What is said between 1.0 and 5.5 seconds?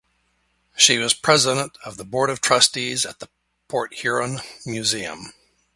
president of the board of trustees at the Port Huron Museum.